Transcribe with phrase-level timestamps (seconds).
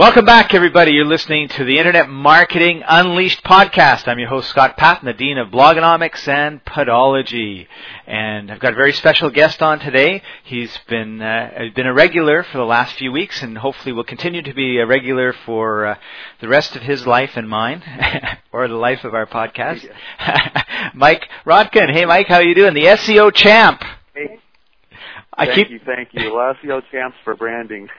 [0.00, 0.92] Welcome back, everybody.
[0.92, 4.08] You're listening to the Internet Marketing Unleashed podcast.
[4.08, 7.66] I'm your host, Scott Paton, the Dean of Blogonomics and Podology.
[8.06, 10.22] And I've got a very special guest on today.
[10.42, 14.40] He's been, uh, been a regular for the last few weeks and hopefully will continue
[14.40, 15.94] to be a regular for uh,
[16.40, 17.82] the rest of his life and mine,
[18.52, 19.86] or the life of our podcast.
[20.94, 21.92] Mike Rotkin.
[21.92, 22.72] Hey, Mike, how are you doing?
[22.72, 23.82] The SEO champ.
[24.14, 24.40] Hey.
[25.34, 25.70] I thank keep...
[25.70, 26.30] you, thank you.
[26.30, 27.86] SEO champs for branding.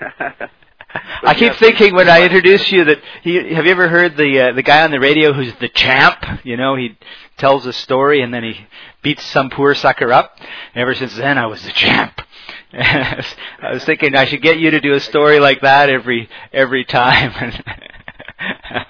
[1.23, 4.53] I keep thinking when I introduce you that he, have you ever heard the uh,
[4.53, 6.17] the guy on the radio who's the champ?
[6.43, 6.97] You know, he
[7.37, 8.65] tells a story and then he
[9.01, 10.37] beats some poor sucker up.
[10.39, 12.21] And ever since then, I was the champ.
[12.73, 13.23] I
[13.71, 17.53] was thinking I should get you to do a story like that every every time.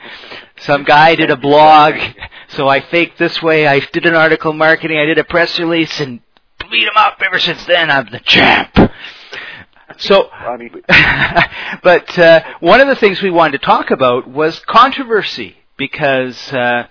[0.59, 1.95] some guy did a blog,
[2.49, 3.68] so I faked this way.
[3.68, 4.98] I did an article marketing.
[4.98, 6.21] I did a press release and
[6.70, 7.20] beat him up.
[7.26, 8.76] Ever since then, I'm the champ.
[9.98, 10.30] So,
[11.84, 16.88] but uh, one of the things we wanted to talk about was controversy because uh,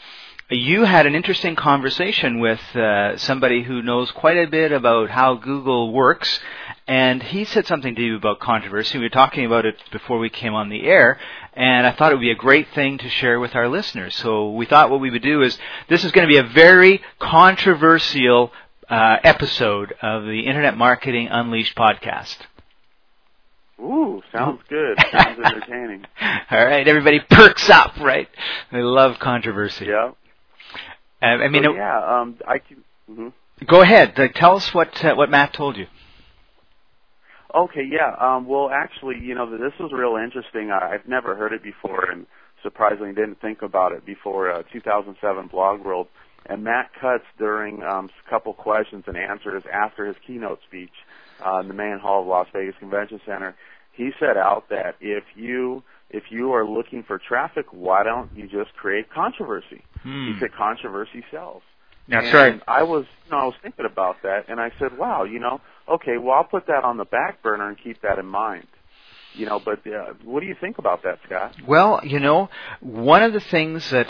[0.51, 5.35] you had an interesting conversation with uh, somebody who knows quite a bit about how
[5.35, 6.41] Google works,
[6.89, 8.99] and he said something to you about controversy.
[8.99, 11.21] We were talking about it before we came on the air,
[11.55, 14.17] and I thought it would be a great thing to share with our listeners.
[14.17, 15.57] So we thought what we would do is
[15.89, 18.51] this is going to be a very controversial
[18.89, 22.39] uh, episode of the Internet Marketing Unleashed podcast.
[23.81, 24.99] Ooh, sounds good.
[25.11, 26.05] Sounds entertaining.
[26.51, 28.29] All right, everybody perks up, right?
[28.71, 29.87] They love controversy.
[29.87, 30.13] Yeah.
[31.23, 32.21] Uh, I mean, so, yeah.
[32.21, 32.85] Um, I can.
[33.11, 33.29] Mm-hmm.
[33.67, 34.19] Go ahead.
[34.19, 35.87] Uh, tell us what uh, what Matt told you.
[37.55, 37.85] Okay.
[37.91, 38.15] Yeah.
[38.19, 40.71] Um, well, actually, you know, this was real interesting.
[40.71, 42.27] I, I've never heard it before, and
[42.63, 46.09] surprisingly, didn't think about it before uh, 2007 Blog World.
[46.47, 50.91] And Matt Cutts, during um, a couple questions and answers after his keynote speech
[51.45, 53.55] uh, in the main hall of Las Vegas Convention Center,
[53.93, 58.49] he set out that if you if you are looking for traffic, why don't you
[58.49, 59.85] just create controversy?
[60.03, 60.33] Hmm.
[60.33, 61.63] He said controversy sells.
[62.09, 62.63] That's and right.
[62.67, 65.61] I was, you know, I was thinking about that, and I said, wow, you know,
[65.89, 68.67] okay, well, I'll put that on the back burner and keep that in mind.
[69.35, 71.55] You know, but uh, what do you think about that, Scott?
[71.65, 72.49] Well, you know,
[72.81, 74.09] one of the things that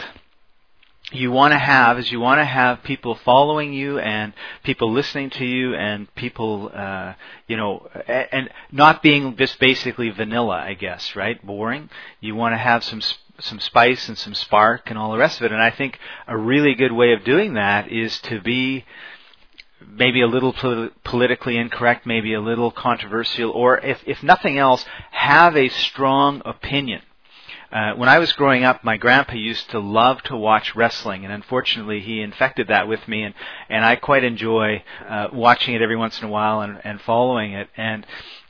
[1.13, 4.33] you want to have is you want to have people following you and
[4.63, 7.15] people listening to you and people uh,
[7.47, 11.45] you know and not being just basically vanilla i guess right?
[11.45, 11.91] Boring.
[12.21, 13.03] You want to have some
[13.39, 15.53] some spice and some spark and all the rest of it.
[15.53, 18.85] And i think a really good way of doing that is to be
[19.87, 20.53] maybe a little
[21.05, 27.01] politically incorrect maybe a little controversial or if if nothing else have a strong opinion
[27.73, 31.33] uh, when I was growing up, my grandpa used to love to watch wrestling, and
[31.33, 33.35] unfortunately, he infected that with me, and
[33.69, 37.53] and I quite enjoy uh, watching it every once in a while and, and following
[37.53, 37.69] it.
[37.77, 38.05] And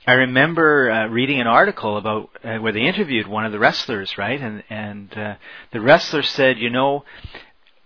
[0.07, 4.17] I remember uh, reading an article about uh, where they interviewed one of the wrestlers,
[4.17, 4.41] right?
[4.41, 5.35] And and uh,
[5.73, 7.05] the wrestler said, you know,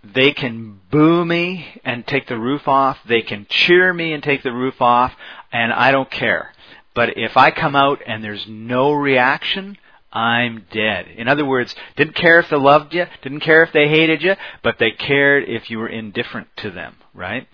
[0.03, 4.43] they can boo me and take the roof off, they can cheer me and take
[4.43, 5.13] the roof off,
[5.51, 6.53] and I don't care.
[6.93, 9.77] But if I come out and there's no reaction,
[10.15, 11.07] I'm dead.
[11.17, 14.35] In other words, didn't care if they loved you, didn't care if they hated you,
[14.63, 17.47] but they cared if you were indifferent to them, right?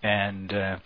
[0.00, 0.78] And uh,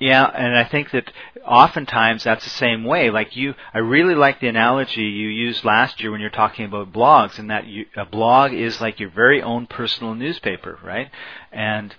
[0.00, 1.12] Yeah, and I think that
[1.44, 3.10] oftentimes that's the same way.
[3.10, 6.92] Like you, I really like the analogy you used last year when you're talking about
[6.92, 11.10] blogs, and that you, a blog is like your very own personal newspaper, right?
[11.52, 11.94] And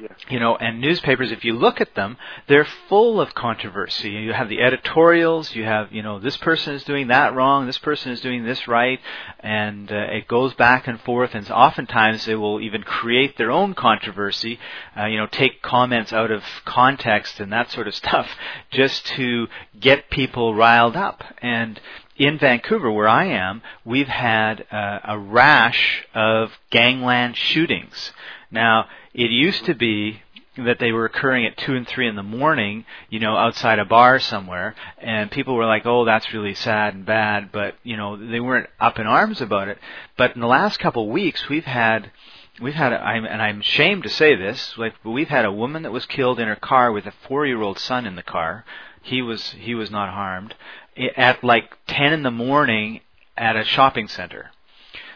[0.00, 0.08] yeah.
[0.28, 4.10] You know, and newspapers, if you look at them, they're full of controversy.
[4.10, 7.78] You have the editorials, you have, you know, this person is doing that wrong, this
[7.78, 9.00] person is doing this right,
[9.40, 13.74] and uh, it goes back and forth, and oftentimes they will even create their own
[13.74, 14.60] controversy,
[14.96, 18.28] uh, you know, take comments out of context and that sort of stuff,
[18.70, 19.48] just to
[19.80, 21.24] get people riled up.
[21.42, 21.80] And
[22.16, 28.12] in Vancouver, where I am, we've had uh, a rash of gangland shootings.
[28.50, 28.86] Now,
[29.18, 30.22] it used to be
[30.56, 33.84] that they were occurring at two and three in the morning, you know, outside a
[33.84, 38.16] bar somewhere, and people were like, "Oh, that's really sad and bad," but you know,
[38.16, 39.78] they weren't up in arms about it.
[40.16, 42.12] But in the last couple of weeks, we've had
[42.60, 45.82] we've had, a, I'm, and I'm ashamed to say this, like we've had a woman
[45.82, 48.64] that was killed in her car with a four-year-old son in the car.
[49.02, 50.54] He was he was not harmed
[51.16, 53.00] at like ten in the morning
[53.36, 54.50] at a shopping center.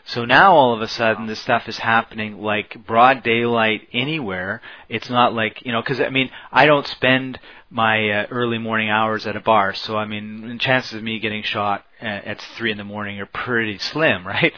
[0.04, 4.60] So now all of a sudden this stuff is happening like broad daylight anywhere.
[4.88, 7.38] It's not like, you know, cause I mean, I don't spend
[7.70, 11.42] my uh, early morning hours at a bar, so I mean, chances of me getting
[11.42, 14.52] shot at, at three in the morning are pretty slim, right?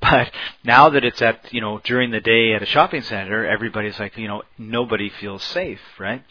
[0.00, 0.32] But
[0.64, 4.16] now that it's at, you know, during the day at a shopping center, everybody's like,
[4.16, 6.24] you know, nobody feels safe, right?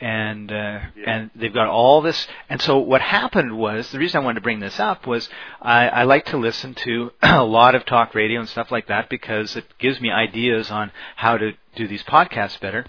[0.00, 1.04] And uh, yeah.
[1.06, 2.28] and they've got all this.
[2.48, 5.28] And so what happened was the reason I wanted to bring this up was
[5.60, 9.08] I, I like to listen to a lot of talk radio and stuff like that
[9.08, 12.86] because it gives me ideas on how to do these podcasts better.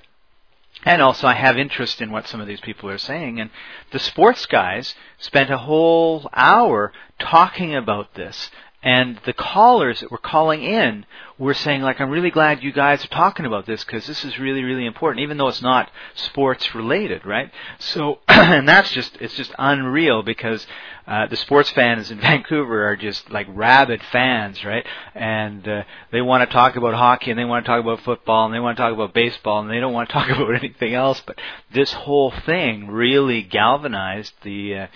[0.86, 3.40] And also, I have interest in what some of these people are saying.
[3.40, 3.50] And
[3.92, 8.50] the sports guys spent a whole hour talking about this
[8.82, 11.06] and the callers that were calling in
[11.38, 14.40] were saying like i'm really glad you guys are talking about this because this is
[14.40, 17.52] really really important even though it's not sports related right?
[17.80, 20.66] So and that's just it's just unreal because
[21.08, 24.86] uh, the sports fans in vancouver are just like rabid fans right?
[25.16, 28.46] And uh, they want to talk about hockey and they want to talk about football
[28.46, 30.94] and they want to talk about baseball and they don't want to talk about anything
[30.94, 31.22] else.
[31.26, 31.40] But
[31.74, 34.88] this whole thing really galvanized the uh,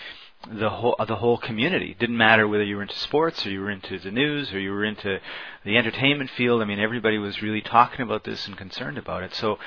[0.52, 1.92] the whole the whole community.
[1.92, 4.60] It didn't matter whether you were into sports or you were into the news or
[4.60, 5.20] you were into
[5.64, 6.62] the entertainment field.
[6.62, 9.34] I mean, everybody was really talking about this and concerned about it.
[9.36, 9.58] So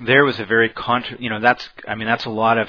[0.00, 2.68] there was a very contra- you know that's I mean that's a lot of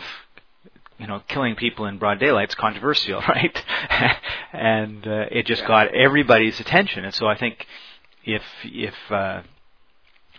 [0.98, 3.64] you know killing people in broad daylight is controversial, right?
[4.52, 7.06] and uh, it just got everybody's attention.
[7.06, 7.68] And so I think
[8.26, 9.44] if if uh,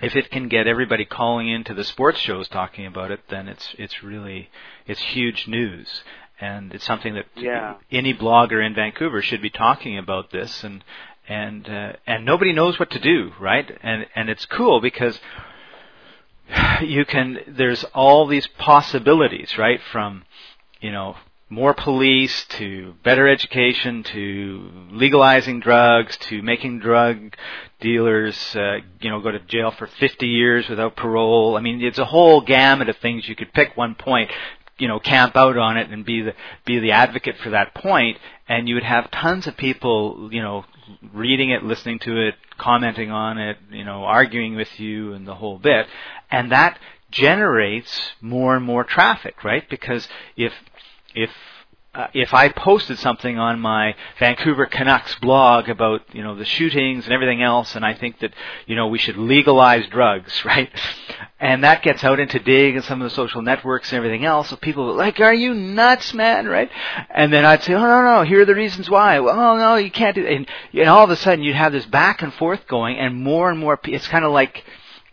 [0.03, 3.73] if it can get everybody calling into the sports shows talking about it, then it's
[3.79, 4.51] it's really
[4.87, 6.03] it's huge news
[6.41, 7.75] and it's something that yeah.
[7.91, 10.65] any blogger in Vancouver should be talking about this.
[10.65, 10.85] And
[11.29, 13.79] and uh, and nobody knows what to do right?
[13.83, 15.19] And and it's cool because
[16.83, 19.81] you can there's all these possibilities right?
[19.93, 20.25] From
[20.81, 21.17] you know
[21.51, 27.37] more police to better education to legalizing drugs to making drug
[27.81, 31.57] dealers uh, you know go to jail for 50 years without parole.
[31.57, 33.29] I mean it's a whole gamut of things.
[33.29, 34.31] You could pick one point
[34.79, 36.35] you know camp out on it and be the
[36.65, 38.19] be the advocate for that point
[38.49, 40.65] and you would have tons of people you know
[41.13, 45.35] reading it listening to it commenting on it you know arguing with you and the
[45.35, 45.87] whole bit.
[46.31, 46.79] And that
[47.11, 49.69] generates more and more traffic right?
[49.69, 50.53] Because if
[51.15, 51.31] if
[51.95, 57.05] uh, if I posted something on my Vancouver Canucks blog about you know the shootings
[57.05, 58.35] and everything else, and I think that
[58.67, 60.71] you know we should legalize drugs, right?
[61.39, 64.49] And that gets out into Digg and some of the social networks and everything else.
[64.49, 66.69] So people are like, "Are you nuts, man?" Right?
[67.11, 69.77] And then I'd say, "Oh no, no, here are the reasons why." Well, oh no,
[69.77, 70.25] you can't do.
[70.25, 70.33] That.
[70.33, 73.51] And, and all of a sudden, you'd have this back and forth going, and more
[73.51, 73.79] and more.
[73.85, 74.65] It's kind of like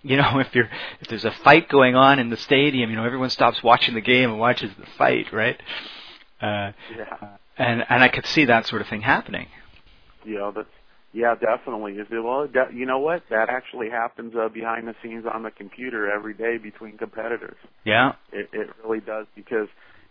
[0.01, 0.69] you know, if you're
[0.99, 4.01] if there's a fight going on in the stadium, you know, everyone stops watching the
[4.01, 5.61] game and watches the fight, right?
[6.41, 7.37] Uh, yeah.
[7.57, 9.47] And and I could see that sort of thing happening.
[10.25, 10.67] Yeah, that's
[11.13, 11.93] yeah, definitely.
[11.93, 12.47] Is it well?
[12.73, 13.23] you know what?
[13.29, 17.57] That actually happens uh, behind the scenes on the computer every day between competitors.
[17.83, 18.13] Yeah.
[18.31, 19.67] It it really does because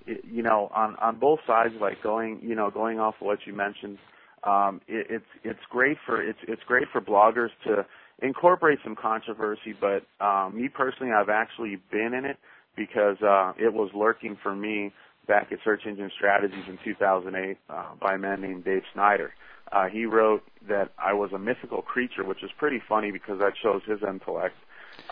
[0.06, 3.38] it, you know on on both sides, like going you know going off of what
[3.46, 3.98] you mentioned,
[4.44, 7.86] um, it, it's it's great for it's it's great for bloggers to
[8.22, 9.74] incorporate some controversy.
[9.80, 12.36] But um, me personally, I've actually been in it
[12.76, 14.92] because uh, it was lurking for me
[15.30, 19.32] back at Search Engine Strategies in 2008 uh, by a man named Dave Snyder.
[19.70, 23.52] Uh, he wrote that I was a mythical creature, which is pretty funny because that
[23.62, 24.56] shows his intellect.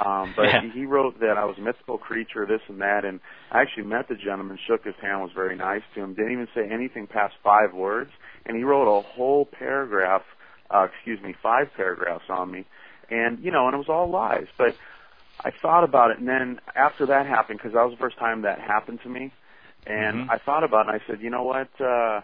[0.04, 0.60] Um, but yeah.
[0.74, 3.20] he, wrote that I was a mythical creature, this and that, and
[3.52, 6.48] I actually met the gentleman, shook his hand, was very nice to him, didn't even
[6.52, 8.10] say anything past five words,
[8.44, 10.22] and he wrote a whole paragraph,
[10.68, 12.66] uh, excuse me, five paragraphs on me,
[13.08, 14.48] and you know, and it was all lies.
[14.58, 14.74] But
[15.44, 18.42] I thought about it, and then after that happened, because that was the first time
[18.42, 19.32] that happened to me,
[19.88, 20.30] and mm-hmm.
[20.30, 21.68] I thought about it and I said, you know what?
[21.80, 22.20] Uh,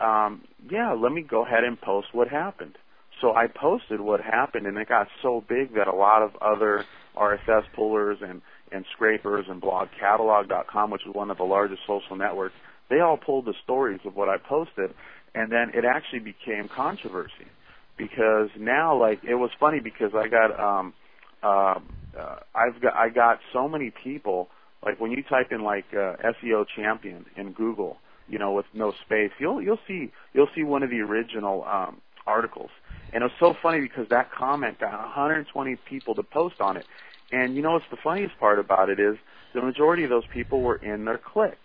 [0.00, 2.76] um, yeah, let me go ahead and post what happened.
[3.20, 6.84] So I posted what happened, and it got so big that a lot of other
[7.16, 12.54] RSS pullers and and scrapers and blogcatalog.com, which is one of the largest social networks,
[12.90, 14.92] they all pulled the stories of what I posted,
[15.34, 17.48] and then it actually became controversy
[17.96, 20.94] because now, like, it was funny because I got um,
[21.42, 21.80] uh,
[22.18, 24.48] uh, I've got I got so many people
[24.84, 27.96] like when you type in like uh, SEO champion in Google,
[28.28, 32.00] you know, with no space, you'll you'll see you'll see one of the original um,
[32.26, 32.70] articles.
[33.12, 36.84] And it was so funny because that comment got 120 people to post on it.
[37.32, 39.16] And you know what's the funniest part about it is
[39.54, 41.58] the majority of those people were in their clique.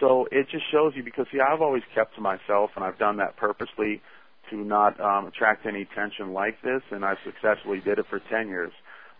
[0.00, 3.18] So it just shows you because see I've always kept to myself and I've done
[3.18, 4.02] that purposely
[4.50, 8.48] to not um, attract any attention like this and I successfully did it for 10
[8.48, 8.72] years.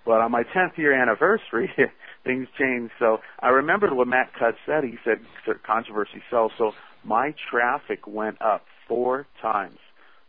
[0.04, 1.70] But on my 10th year anniversary,
[2.24, 2.92] things changed.
[2.98, 4.84] So I remember what Matt Cutts said.
[4.84, 5.18] He said
[5.64, 6.52] controversy sells.
[6.58, 6.72] So
[7.04, 9.78] my traffic went up four times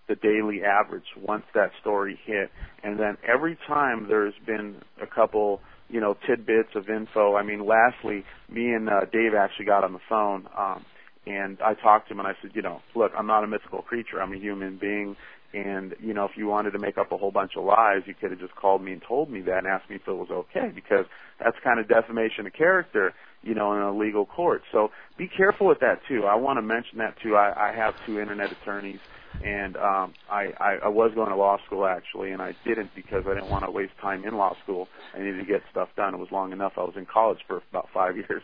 [0.08, 2.52] the daily average once that story hit.
[2.84, 7.36] And then every time there's been a couple, you know, tidbits of info.
[7.36, 10.48] I mean, lastly, me and uh, Dave actually got on the phone.
[10.58, 10.86] Um,
[11.26, 13.82] and I talked to him and I said, you know, look, I'm not a mythical
[13.82, 14.22] creature.
[14.22, 15.16] I'm a human being.
[15.54, 18.16] And, you know, if you wanted to make up a whole bunch of lies, you
[18.20, 20.30] could have just called me and told me that and asked me if it was
[20.32, 21.06] okay because
[21.40, 24.64] that's kind of defamation of character, you know, in a legal court.
[24.72, 26.24] So be careful with that too.
[26.26, 27.36] I want to mention that too.
[27.36, 29.00] I, I have two internet attorneys
[29.44, 33.24] and um I, I I was going to law school actually and I didn't because
[33.26, 34.88] I didn't want to waste time in law school.
[35.14, 36.14] I needed to get stuff done.
[36.14, 36.74] It was long enough.
[36.78, 38.44] I was in college for about 5 years,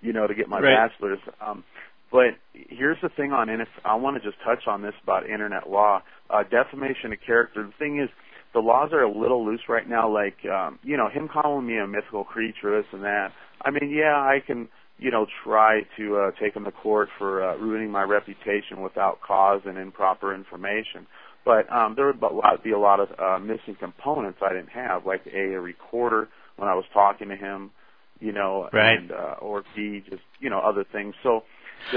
[0.00, 0.88] you know, to get my right.
[0.88, 1.20] bachelor's.
[1.44, 1.64] Um
[2.10, 5.68] but here's the thing on if I want to just touch on this about internet
[5.68, 7.64] law, uh defamation of character.
[7.64, 8.08] The thing is
[8.54, 11.78] the laws are a little loose right now like um you know him calling me
[11.78, 13.32] a mythical creature this and that.
[13.60, 17.42] I mean, yeah, I can you know, try to uh, take him to court for
[17.42, 21.06] uh, ruining my reputation without cause and improper information.
[21.44, 22.20] But um, there would
[22.64, 26.68] be a lot of uh, missing components I didn't have, like a, a recorder when
[26.68, 27.70] I was talking to him,
[28.18, 28.98] you know, right.
[28.98, 31.14] and uh, or B, just you know, other things.
[31.22, 31.44] So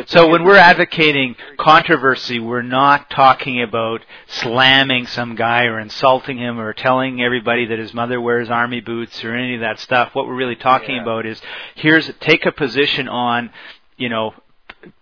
[0.05, 6.59] so when we're advocating controversy, we're not talking about slamming some guy or insulting him
[6.59, 10.13] or telling everybody that his mother wears army boots or any of that stuff.
[10.13, 11.01] What we're really talking yeah.
[11.01, 11.41] about is
[11.75, 13.51] here's take a position on,
[13.97, 14.33] you know,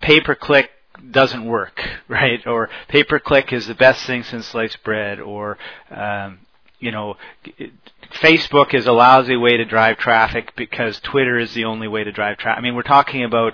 [0.02, 0.70] pay per click
[1.12, 2.46] doesn't work, right?
[2.48, 5.58] Or pay per click is the best thing since sliced bread, or
[5.92, 6.40] um,
[6.80, 7.18] you know,
[8.22, 12.12] Facebook is a lousy way to drive traffic because Twitter is the only way to
[12.12, 12.60] drive traffic.
[12.60, 13.54] I mean, we're talking about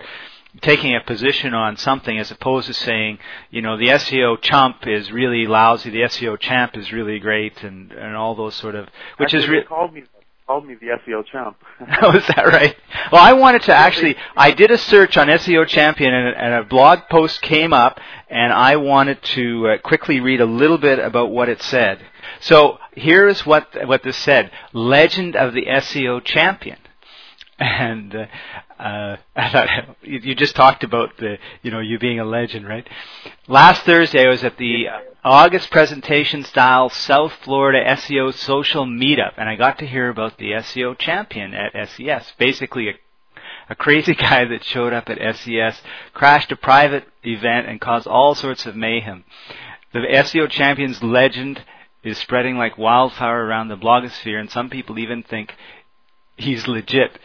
[0.61, 3.19] taking a position on something as opposed to saying,
[3.49, 7.91] you know, the SEO chump is really lousy, the SEO champ is really great, and
[7.91, 10.03] and all those sort of, which actually, is really called me
[10.47, 11.57] called me the SEO champ.
[12.01, 12.75] oh, is that right?
[13.11, 16.63] Well, I wanted to actually, I did a search on SEO champion, and, and a
[16.63, 21.31] blog post came up, and I wanted to uh, quickly read a little bit about
[21.31, 21.99] what it said.
[22.41, 26.77] So here's what what this said: Legend of the SEO champion
[27.59, 28.25] and uh,
[28.79, 29.17] uh,
[30.01, 32.87] you just talked about the you know you being a legend, right?
[33.47, 34.87] Last Thursday I was at the
[35.23, 40.51] August presentation style South Florida SEO social meetup, and I got to hear about the
[40.51, 42.33] SEO champion at SES.
[42.37, 42.93] Basically, a
[43.69, 45.81] a crazy guy that showed up at SES,
[46.13, 49.23] crashed a private event, and caused all sorts of mayhem.
[49.93, 51.63] The SEO champion's legend
[52.03, 55.53] is spreading like wildfire around the blogosphere, and some people even think
[56.37, 57.17] he's legit.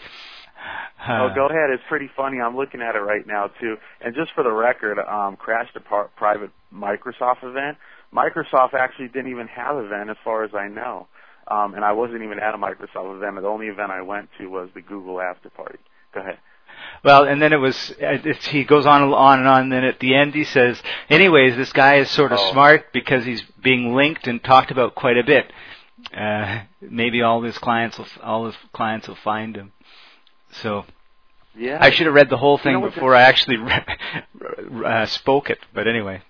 [1.08, 1.70] Oh, go ahead.
[1.70, 2.40] It's pretty funny.
[2.40, 3.76] I'm looking at it right now too.
[4.00, 7.78] And just for the record, um, crashed a par- private Microsoft event.
[8.14, 11.06] Microsoft actually didn't even have an event, as far as I know.
[11.48, 13.40] Um, and I wasn't even at a Microsoft event.
[13.40, 15.78] The only event I went to was the Google after party.
[16.12, 16.38] Go ahead.
[17.04, 19.84] Well, and then it was, it's, he goes on and on and on, and then
[19.84, 22.52] at the end he says, anyways, this guy is sort of oh.
[22.52, 25.52] smart because he's being linked and talked about quite a bit.
[26.16, 29.72] Uh, maybe all his clients will, all his clients will find him.
[30.52, 30.84] So
[31.56, 35.06] yeah, I should have read the whole thing you know before I actually re- uh,
[35.06, 35.58] spoke it.
[35.74, 36.22] But anyway,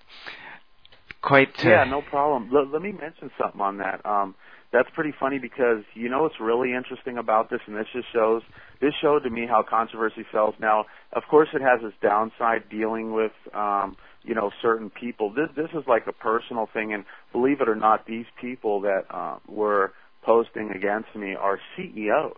[1.21, 1.65] quite.
[1.65, 2.49] Uh, yeah, no problem.
[2.53, 4.05] L- let me mention something on that.
[4.05, 4.35] Um,
[4.71, 8.41] that's pretty funny because you know what's really interesting about this, and this just shows
[8.79, 10.55] this showed to me how controversy sells.
[10.59, 15.33] Now, of course, it has its downside dealing with um, you know certain people.
[15.33, 19.03] This this is like a personal thing, and believe it or not, these people that
[19.09, 22.37] uh, were posting against me are CEOs.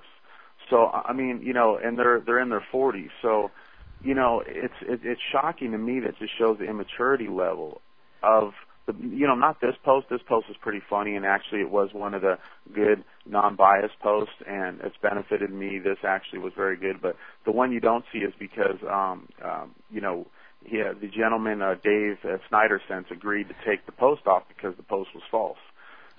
[0.69, 3.09] So I mean, you know, and they're they're in their 40s.
[3.21, 3.51] So,
[4.01, 7.81] you know, it's it, it's shocking to me that just shows the immaturity level
[8.21, 8.53] of
[8.85, 10.07] the you know not this post.
[10.09, 12.37] This post is pretty funny, and actually it was one of the
[12.73, 15.79] good non-biased posts, and it's benefited me.
[15.79, 17.15] This actually was very good, but
[17.45, 20.27] the one you don't see is because um, um, you know.
[20.65, 24.73] Yeah, the gentleman uh, Dave uh, Snyder sense agreed to take the post off because
[24.77, 25.57] the post was false.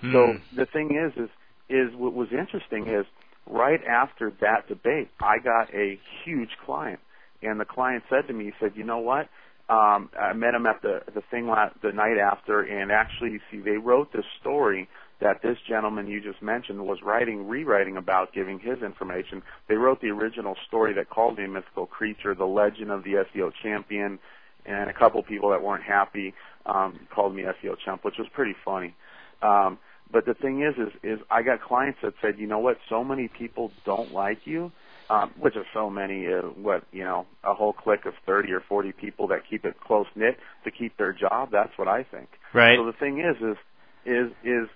[0.03, 0.13] Hmm.
[0.13, 1.31] So the thing is, is
[1.71, 3.07] is what was interesting is
[3.47, 7.01] right after that debate, I got a huge client,
[7.43, 9.29] and the client said to me, he said, "You know what?
[9.69, 13.41] Um, I met him at the the thing la- the night after, and actually, you
[13.51, 14.89] see, they wrote this story
[15.21, 19.43] that this gentleman you just mentioned was writing, rewriting about, giving his information.
[19.69, 23.25] They wrote the original story that called me a mythical creature, the legend of the
[23.35, 24.19] SEO champion,
[24.67, 26.35] and a couple people that weren't happy
[26.67, 28.95] um, called me SEO chump, which was pretty funny.
[29.41, 29.79] Um,
[30.15, 33.03] but the thing is, is, is I got clients that said, you know what, so
[33.03, 34.71] many people don't like you,
[35.11, 38.61] um, which is so many, uh, what, you know, a whole clique of 30 or
[38.61, 41.49] 40 people that keep it close knit to keep their job.
[41.51, 42.29] That's what I think.
[42.55, 42.79] Right.
[42.79, 43.57] So the thing is, is,
[44.07, 44.69] is, is,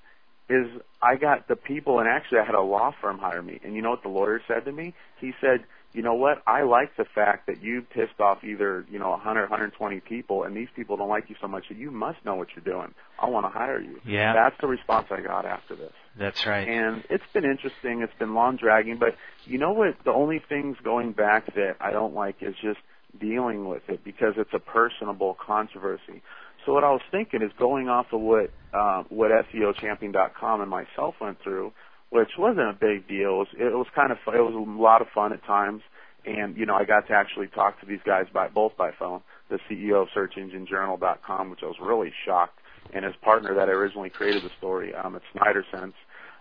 [0.51, 3.77] is I got the people, and actually I had a law firm hire me, and
[3.77, 4.93] you know what the lawyer said to me?
[5.21, 5.61] He said,
[5.93, 6.43] you know what?
[6.47, 10.55] I like the fact that you pissed off either, you know, 100, 120 people, and
[10.57, 12.95] these people don't like you so much that you must know what you're doing.
[13.19, 14.01] I want to hire you.
[14.05, 14.35] Yeah.
[14.35, 15.93] That's the response I got after this.
[16.19, 16.69] That's right.
[16.69, 18.03] And it's been interesting.
[18.03, 19.97] It's been long dragging, but you know what?
[20.05, 22.81] The only things going back that I don't like is just
[23.19, 26.23] dealing with it because it's a personable controversy.
[26.67, 31.15] So what I was thinking is going off of what uh, what SEOchampion.com and myself
[31.19, 31.73] went through,
[32.11, 33.31] which wasn't a big deal.
[33.31, 35.83] It was, it was kind of it was a lot of fun at times,
[36.25, 39.21] and you know I got to actually talk to these guys by both by phone.
[39.51, 42.59] The CEO of SearchEngineJournal.com, which I was really shocked,
[42.93, 45.95] and his partner that originally created the story um, at Snyder Sense.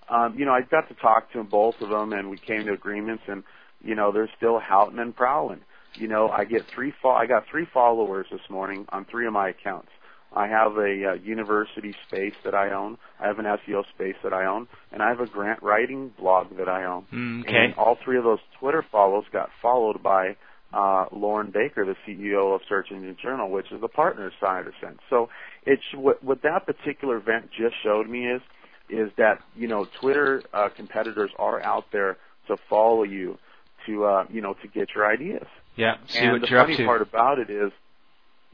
[0.09, 2.65] Um, you know I got to talk to them, both of them, and we came
[2.65, 3.43] to agreements, and
[3.83, 5.61] you know they're still houting and prowling.
[5.95, 9.33] You know I get three fo- I got three followers this morning on three of
[9.33, 9.89] my accounts
[10.37, 12.99] I have a uh, university space that I own.
[13.19, 16.55] I have an SEO space that I own, and I have a grant writing blog
[16.57, 17.05] that I own.
[17.11, 17.65] Mm, okay.
[17.65, 20.35] And all three of those Twitter follows got followed by
[20.71, 24.73] uh, Loren Baker, the CEO of Search Engine Journal, which is the partner side of
[24.79, 24.99] Sense.
[25.09, 25.29] So
[25.65, 28.41] it's what, what that particular event just showed me is
[28.89, 32.17] is that you know Twitter uh, competitors are out there
[32.47, 33.39] to follow you,
[33.87, 35.47] to uh, you know to get your ideas.
[35.75, 35.95] Yeah.
[36.07, 36.85] See and what the you're funny up to.
[36.85, 37.71] part about it is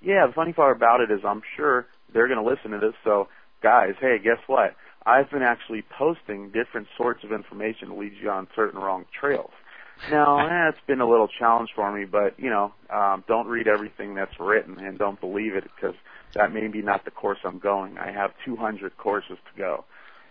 [0.03, 2.95] yeah, the funny part about it is I'm sure they're going to listen to this.
[3.03, 3.29] So,
[3.61, 4.75] guys, hey, guess what?
[5.05, 9.51] I've been actually posting different sorts of information that leads you on certain wrong trails.
[10.09, 13.67] Now, eh, it's been a little challenge for me, but you know, um, don't read
[13.67, 15.95] everything that's written and don't believe it because
[16.35, 17.97] that may be not the course I'm going.
[17.97, 19.85] I have 200 courses to go,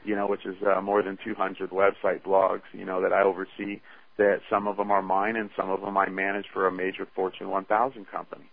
[0.04, 3.80] you know, which is uh, more than 200 website blogs, you know, that I oversee.
[4.18, 7.08] That some of them are mine and some of them I manage for a major
[7.14, 8.44] Fortune 1000 company.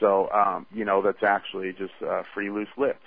[0.00, 3.00] So, um, you know, that's actually just uh, free loose lift.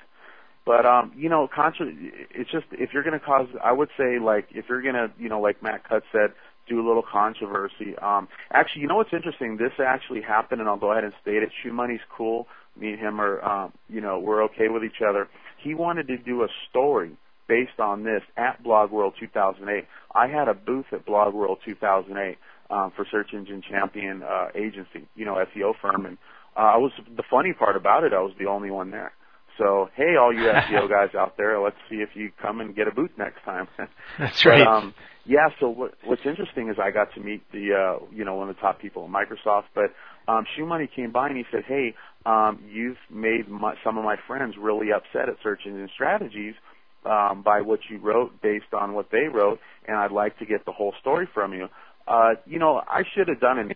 [0.66, 4.48] But um, you know, it's just if you're going to cause, I would say like
[4.52, 6.34] if you're going to, you know, like Matt Cutts said,
[6.68, 7.98] do a little controversy.
[7.98, 9.58] Um, actually, you know what's interesting?
[9.58, 11.50] This actually happened, and I'll go ahead and state it.
[11.64, 12.48] Shoe Money's cool.
[12.80, 15.28] Me and him are, um, you know, we're okay with each other.
[15.58, 17.18] He wanted to do a story
[17.48, 19.86] based on this at Blog World 2008.
[20.16, 22.38] I had a booth at Blog World 2008
[22.70, 26.18] um, for Search Engine Champion uh, agency, you know, SEO firm, and
[26.56, 28.14] uh, I was the funny part about it.
[28.14, 29.14] I was the only one there.
[29.58, 32.88] So hey, all you SEO guys out there, let's see if you come and get
[32.88, 33.68] a booth next time.
[34.20, 34.66] That's right.
[34.66, 34.94] But, um,
[35.26, 35.50] yeah.
[35.60, 38.56] So what, what's interesting is I got to meet the uh, you know one of
[38.56, 39.66] the top people at Microsoft.
[39.76, 39.94] But
[40.28, 44.04] um, Shoe Money came by and he said, hey, um, you've made my, some of
[44.04, 46.56] my friends really upset at Search Engine Strategies.
[47.04, 50.66] Um, by what you wrote, based on what they wrote, and I'd like to get
[50.66, 51.68] the whole story from you.
[52.08, 53.76] Uh, you know, I should have done it.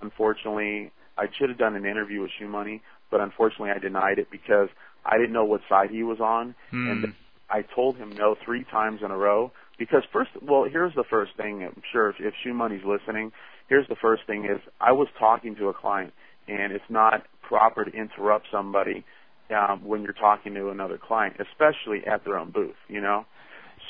[0.00, 4.30] Unfortunately, I should have done an interview with Shoe Money, but unfortunately I denied it
[4.30, 4.68] because
[5.04, 6.88] I didn't know what side he was on, Hmm.
[6.88, 7.14] and
[7.50, 9.52] I told him no three times in a row.
[9.78, 11.64] Because first, well, here's the first thing.
[11.64, 13.32] I'm sure if, if Shoe Money's listening,
[13.68, 16.12] here's the first thing: is I was talking to a client,
[16.46, 19.04] and it's not proper to interrupt somebody
[19.50, 22.76] um, when you're talking to another client, especially at their own booth.
[22.88, 23.26] You know.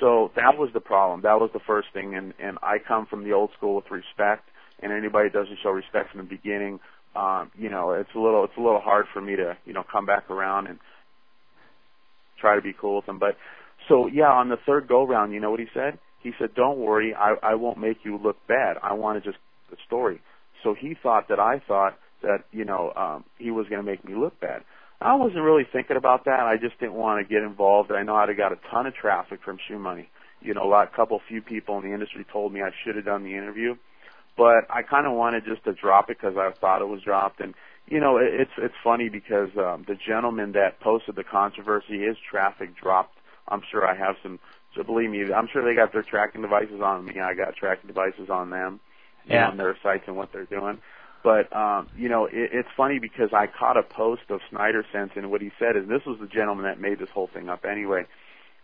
[0.00, 1.20] So that was the problem.
[1.22, 4.48] That was the first thing, and and I come from the old school with respect,
[4.80, 6.80] and anybody that doesn't show respect from the beginning
[7.14, 9.85] um, you know, it's a little it's a little hard for me to you know
[9.90, 10.79] come back around and
[12.40, 13.18] try to be cool with them.
[13.18, 13.37] But
[13.88, 15.98] so yeah, on the third go round, you know what he said?
[16.22, 18.77] He said, "Don't worry, I I won't make you look bad.
[18.83, 20.20] I want to just the story."
[20.62, 24.05] So he thought that I thought that you know um, he was going to make
[24.05, 24.62] me look bad.
[25.01, 26.40] I wasn't really thinking about that.
[26.40, 27.90] I just didn't want to get involved.
[27.90, 30.09] I know I'd have got a ton of traffic from Shoe Money.
[30.40, 33.05] You know, a lot, couple few people in the industry told me I should have
[33.05, 33.75] done the interview
[34.37, 37.40] but I kind of wanted just to drop it because I thought it was dropped.
[37.40, 37.55] And
[37.87, 42.16] you know, it, it's it's funny because um, the gentleman that posted the controversy, his
[42.31, 43.18] traffic dropped.
[43.49, 44.38] I'm sure I have some.
[44.77, 47.21] So believe me, I'm sure they got their tracking devices on me.
[47.21, 48.81] I got tracking devices on them,
[49.27, 49.49] Yeah.
[49.49, 50.79] on their sites and what they're doing.
[51.23, 55.11] But um, you know, it, it's funny because I caught a post of Snyder Sense,
[55.14, 57.64] and what he said is this was the gentleman that made this whole thing up.
[57.71, 58.05] Anyway,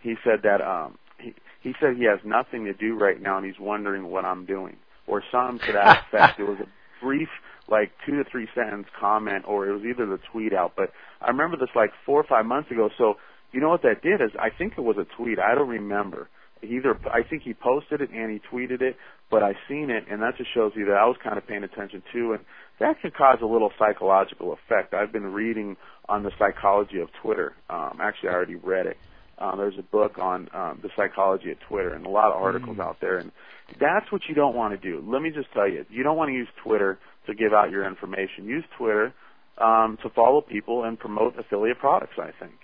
[0.00, 3.44] he said that um, he he said he has nothing to do right now, and
[3.44, 6.40] he's wondering what I'm doing or something to that effect.
[6.40, 7.28] it was a brief,
[7.68, 10.72] like two to three sentence comment, or it was either the tweet out.
[10.76, 12.90] But I remember this like four or five months ago.
[12.98, 13.14] So
[13.52, 15.38] you know what that did is I think it was a tweet.
[15.38, 16.28] I don't remember.
[16.62, 18.96] Either I think he posted it and he tweeted it,
[19.30, 21.62] but I seen it, and that just shows you that I was kind of paying
[21.62, 22.44] attention too, and
[22.80, 24.92] that can cause a little psychological effect.
[24.92, 25.76] I've been reading
[26.08, 27.54] on the psychology of Twitter.
[27.70, 28.96] Um, actually, I already read it.
[29.40, 32.76] Um, there's a book on um, the psychology of Twitter and a lot of articles
[32.78, 32.84] Mm.
[32.84, 33.30] out there, and
[33.78, 35.02] that's what you don't want to do.
[35.06, 37.84] Let me just tell you, you don't want to use Twitter to give out your
[37.86, 38.46] information.
[38.46, 39.12] Use Twitter
[39.58, 42.18] um, to follow people and promote affiliate products.
[42.18, 42.54] I think,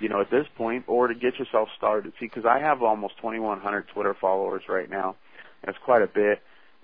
[0.00, 2.12] you know, at this point, or to get yourself started.
[2.20, 5.16] See, because I have almost 2,100 Twitter followers right now.
[5.64, 6.40] That's quite a bit,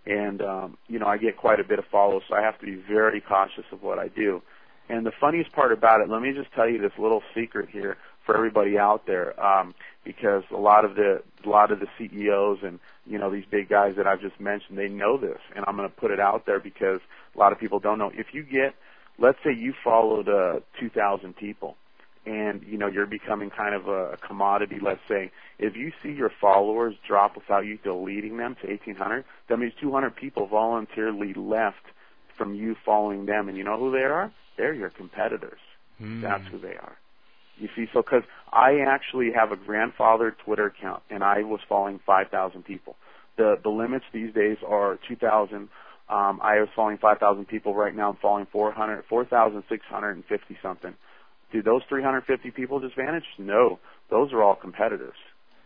[0.07, 2.67] and um, you know, I get quite a bit of follows, so I have to
[2.67, 4.43] be very cautious of what I do.
[4.89, 7.97] And the funniest part about it, let me just tell you this little secret here.
[8.31, 12.59] For everybody out there um, because a lot of the a lot of the CEOs
[12.63, 15.77] and you know these big guys that I've just mentioned they know this, and I'm
[15.77, 17.01] going to put it out there because
[17.35, 18.13] a lot of people don't know.
[18.15, 18.77] If you get,
[19.19, 21.77] let's say you followed uh, 2,000 people,
[22.25, 24.79] and you know you're becoming kind of a commodity.
[24.81, 29.59] Let's say if you see your followers drop without you deleting them to 1,800, that
[29.59, 31.85] means 200 people voluntarily left
[32.39, 34.33] from you following them, and you know who they are?
[34.57, 35.59] They're your competitors.
[36.01, 36.23] Mm.
[36.23, 36.97] That's who they are.
[37.61, 42.01] You see, so because I actually have a grandfather Twitter account, and I was following
[42.07, 42.97] 5,000 people.
[43.37, 45.57] The the limits these days are 2,000.
[45.57, 47.75] Um, I was following 5,000 people.
[47.75, 50.95] Right now, I'm following 400, 4,650 something.
[51.53, 53.25] Do those 350 people just vanish?
[53.39, 53.79] No,
[54.11, 55.17] those are all competitors.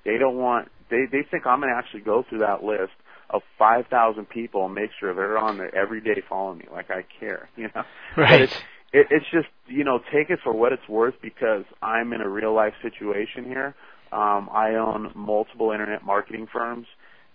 [0.05, 0.69] They don't want.
[0.91, 2.93] They they think I'm going to actually go through that list
[3.31, 7.05] of 5,000 people and make sure they're on there every day following me, like I
[7.21, 7.49] care.
[7.57, 7.85] You know,
[8.17, 8.51] right?
[8.95, 12.29] It, it's just you know take it for what it's worth because I'm in a
[12.29, 13.77] real life situation here.
[14.13, 16.87] Um, I own multiple internet marketing firms,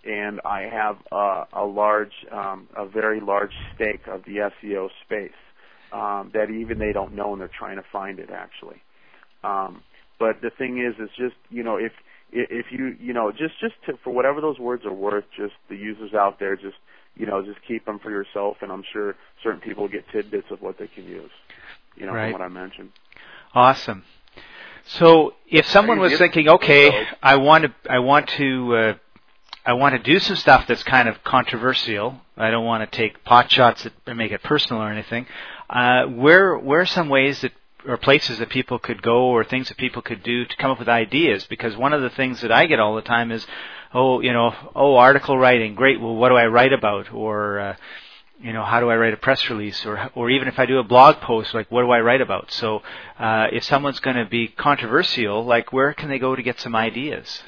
[0.04, 5.36] and I have a, a large, um, a very large stake of the SEO space
[5.92, 8.82] um, that even they don't know and they're trying to find it actually.
[9.44, 9.82] Um,
[10.18, 11.92] but the thing is, is just you know if
[12.32, 15.76] if you you know just just to, for whatever those words are worth, just the
[15.76, 16.76] users out there, just
[17.20, 20.60] you know just keep them for yourself, and I'm sure certain people get tidbits of
[20.60, 21.30] what they can use
[21.96, 22.32] you know, right.
[22.32, 22.90] from what I mentioned.
[23.54, 24.04] Awesome.
[24.86, 28.94] So if someone was thinking, okay, I want to, I want to, uh,
[29.64, 32.20] I want to do some stuff that's kind of controversial.
[32.36, 35.26] I don't want to take pot shots and make it personal or anything.
[35.68, 37.52] Uh, where, where are some ways that
[37.86, 40.78] or places that people could go or things that people could do to come up
[40.78, 43.46] with ideas because one of the things that I get all the time is
[43.94, 47.76] oh you know oh article writing great well what do I write about or uh,
[48.42, 50.78] you know, how do I write a press release, or or even if I do
[50.78, 52.50] a blog post, like what do I write about?
[52.50, 52.82] So,
[53.18, 56.74] uh, if someone's going to be controversial, like where can they go to get some
[56.74, 57.42] ideas?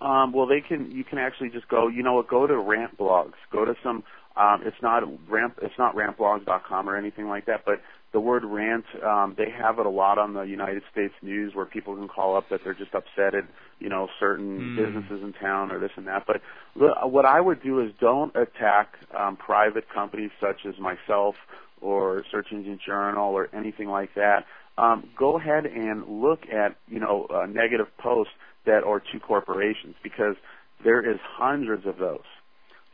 [0.00, 0.90] Um, well, they can.
[0.90, 1.88] You can actually just go.
[1.88, 2.22] You know?
[2.22, 3.34] Go to rant blogs.
[3.52, 4.02] Go to some.
[4.40, 5.58] Um, it's not ramp.
[5.60, 7.64] It's not rantblogs.com or anything like that.
[7.66, 11.54] But the word rant, um, they have it a lot on the United States news
[11.54, 13.44] where people can call up that they're just upset at,
[13.80, 14.76] you know, certain mm.
[14.76, 16.26] businesses in town or this and that.
[16.26, 16.40] But
[16.74, 21.34] what I would do is don't attack um, private companies such as myself
[21.82, 24.46] or Search Engine Journal or anything like that.
[24.78, 28.32] Um, go ahead and look at, you know, uh, negative posts
[28.64, 30.36] that are to corporations because
[30.82, 32.24] there is hundreds of those.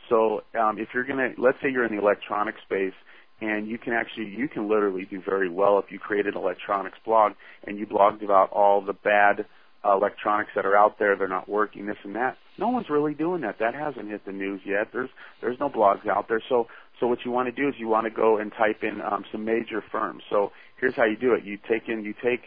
[0.09, 2.95] So um, if you're going to, let's say you're in the electronic space
[3.41, 6.99] and you can actually you can literally do very well if you create an electronics
[7.05, 7.33] blog
[7.67, 9.45] and you blogged about all the bad
[9.85, 12.37] uh, electronics that are out there they're not working this and that.
[12.59, 13.59] No one's really doing that.
[13.59, 14.89] That hasn't hit the news yet.
[14.93, 16.43] There's there's no blogs out there.
[16.49, 16.67] So
[16.99, 19.25] so what you want to do is you want to go and type in um,
[19.31, 20.23] some major firms.
[20.31, 21.45] So here's how you do it.
[21.45, 22.41] You take in you take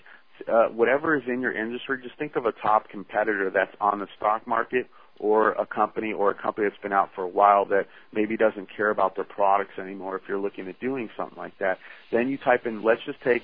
[0.48, 4.08] uh, whatever is in your industry just think of a top competitor that's on the
[4.18, 4.88] stock market
[5.20, 8.68] or a company or a company that's been out for a while that maybe doesn't
[8.76, 11.78] care about their products anymore if you're looking at doing something like that
[12.12, 13.44] then you type in let's just take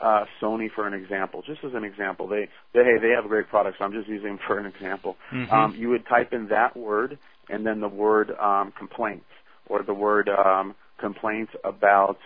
[0.00, 2.26] uh, Sony for an example just as an example.
[2.26, 3.78] They, they hey they have great products.
[3.80, 5.16] I'm just using them for an example.
[5.32, 5.52] Mm-hmm.
[5.52, 9.26] um, you would type in that word and then the word um, complaints
[9.68, 12.18] or the word um, complaints about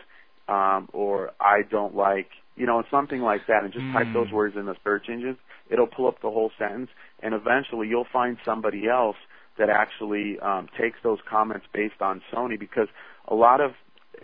[0.48, 3.92] um, or I don't like you know something like that and just mm.
[3.92, 5.38] type those words in the search engines.
[5.70, 6.90] It'll pull up the whole sentence,
[7.22, 9.16] and eventually you'll find somebody else
[9.58, 12.88] that actually um, takes those comments based on Sony because
[13.26, 13.72] a lot of,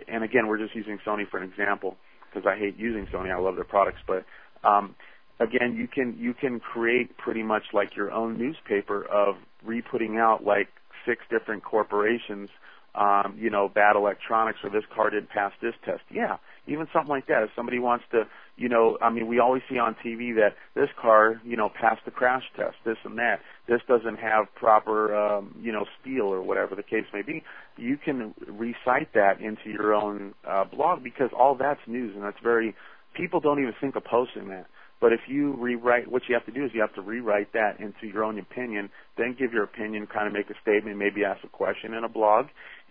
[0.07, 1.97] and again, we're just using Sony for an example
[2.33, 3.35] because I hate using Sony.
[3.35, 4.25] I love their products, but
[4.63, 4.95] um,
[5.41, 10.45] again, you can you can create pretty much like your own newspaper of re-putting out
[10.45, 10.69] like
[11.05, 12.49] six different corporations
[12.95, 16.03] um, you know, bad electronics or this car didn't pass this test.
[16.11, 17.43] Yeah, even something like that.
[17.43, 18.25] If somebody wants to,
[18.57, 22.05] you know, I mean, we always see on TV that this car, you know, passed
[22.05, 23.41] the crash test, this and that.
[23.69, 27.43] This doesn't have proper, um, you know, steel or whatever the case may be.
[27.77, 32.41] You can recite that into your own uh, blog because all that's news and that's
[32.43, 32.75] very.
[33.15, 34.67] People don't even think of posting that.
[35.01, 37.79] But if you rewrite, what you have to do is you have to rewrite that
[37.79, 41.45] into your own opinion, then give your opinion, kind of make a statement, maybe ask
[41.45, 42.47] a question in a blog,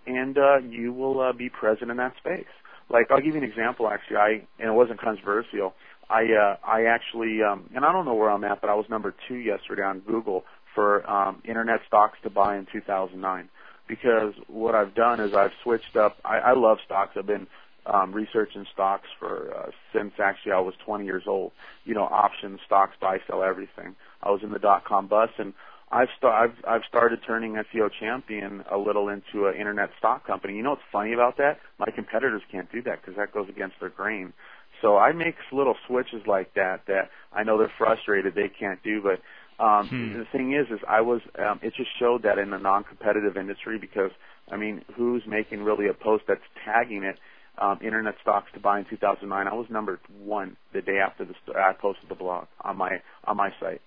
[0.05, 2.45] and uh, you will uh, be present in that space.
[2.89, 3.87] Like I'll give you an example.
[3.87, 5.73] Actually, I and it wasn't controversial.
[6.09, 8.85] I uh, I actually um, and I don't know where I'm at, but I was
[8.89, 10.43] number two yesterday on Google
[10.75, 13.49] for um, internet stocks to buy in 2009
[13.87, 16.17] because what I've done is I've switched up.
[16.25, 17.13] I, I love stocks.
[17.17, 17.47] I've been
[17.85, 21.51] um, researching stocks for uh, since actually I was 20 years old.
[21.85, 23.95] You know, options, stocks, buy, sell, everything.
[24.21, 25.53] I was in the dot com bust, and
[25.93, 30.55] I've, st- I've I've started turning SEO Champion a little into an internet stock company.
[30.55, 31.59] You know what's funny about that?
[31.77, 34.33] My competitors can't do that because that goes against their grain.
[34.81, 39.01] So I make little switches like that that I know they're frustrated they can't do,
[39.03, 40.19] but um, hmm.
[40.19, 43.77] the thing is, is I was um, it just showed that in a non-competitive industry
[43.77, 44.11] because
[44.51, 47.19] I mean, who's making really a post that's tagging it?
[47.61, 49.47] Um, internet stocks to buy in 2009.
[49.47, 53.03] I was number one the day after the st- I posted the blog on my
[53.25, 53.81] on my site.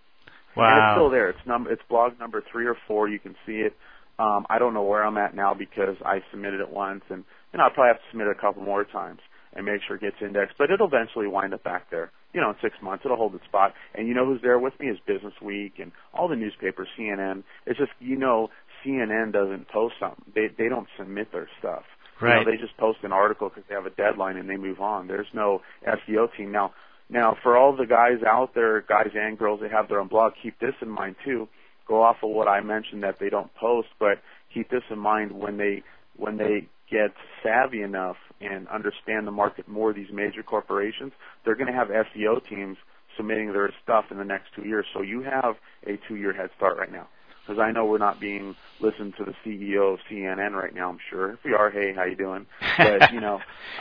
[0.56, 0.68] Wow.
[0.68, 1.28] And it's still there.
[1.30, 3.08] It's number it's blog number three or four.
[3.08, 3.74] You can see it.
[4.18, 7.58] Um, I don't know where I'm at now because I submitted it once, and you
[7.58, 9.20] know I'll probably have to submit it a couple more times
[9.52, 10.56] and make sure it gets indexed.
[10.58, 12.10] But it'll eventually wind up back there.
[12.32, 13.74] You know, in six months it'll hold its spot.
[13.94, 17.42] And you know who's there with me is Business Week and all the newspapers, CNN.
[17.66, 18.48] It's just you know
[18.84, 20.24] CNN doesn't post something.
[20.34, 21.82] They they don't submit their stuff.
[22.20, 22.38] Right.
[22.38, 24.80] You know, they just post an article because they have a deadline and they move
[24.80, 25.06] on.
[25.06, 26.72] There's no SEO team now.
[27.08, 30.32] Now, for all the guys out there, guys and girls that have their own blog,
[30.42, 31.48] keep this in mind too.
[31.86, 34.20] Go off of what I mentioned that they don't post, but
[34.52, 35.84] keep this in mind when they
[36.16, 39.92] when they get savvy enough and understand the market more.
[39.92, 41.12] These major corporations,
[41.44, 42.76] they're going to have SEO teams
[43.16, 44.84] submitting their stuff in the next two years.
[44.92, 47.08] So you have a two-year head start right now.
[47.46, 50.90] Because I know we're not being listened to the CEO of CNN right now.
[50.90, 51.34] I'm sure.
[51.34, 52.46] If we are, hey, how you doing?
[52.76, 53.40] But you know,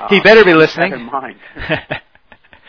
[0.10, 0.94] he better be um, listening.
[0.94, 1.38] in mind.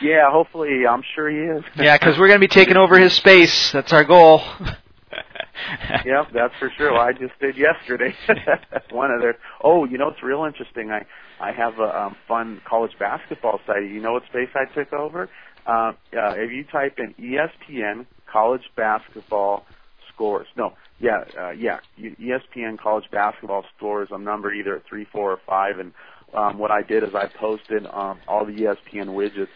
[0.02, 1.64] Yeah, hopefully, I'm sure he is.
[1.76, 3.72] yeah, because we're going to be taking over his space.
[3.72, 4.42] That's our goal.
[6.04, 6.92] yep, that's for sure.
[6.92, 8.14] Well, I just did yesterday.
[8.90, 9.37] One of their.
[9.62, 10.90] Oh, you know, it's real interesting.
[10.90, 11.06] I
[11.40, 13.82] I have a um, fun college basketball site.
[13.82, 15.28] You know what space I took over?
[15.66, 19.66] Uh, uh, if you type in ESPN college basketball
[20.12, 24.09] scores, no, yeah, uh, yeah, ESPN college basketball scores.
[24.12, 25.92] I'm numbered either at three, four, or five, and
[26.35, 29.48] um, what I did is I posted um, all the ESPN widgets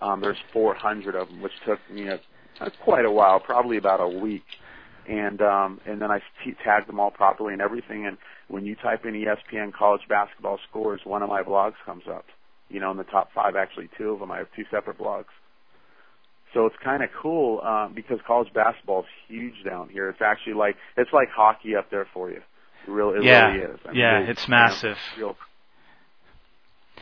[0.00, 2.20] um, there's 400 of them, which took me a,
[2.60, 4.44] a, quite a while, probably about a week.
[5.08, 8.06] And um, and then I t- tagged them all properly and everything.
[8.06, 12.24] And when you type in ESPN college basketball scores, one of my blogs comes up.
[12.68, 14.32] You know, in the top five, actually two of them.
[14.32, 15.26] I have two separate blogs.
[16.54, 20.08] So it's kind of cool um, because college basketball is huge down here.
[20.08, 22.40] It's actually like it's like hockey up there for you.
[22.86, 23.52] It really, it yeah.
[23.52, 23.80] really is.
[23.84, 24.96] I mean, yeah, it's massive.
[25.16, 25.36] You know, real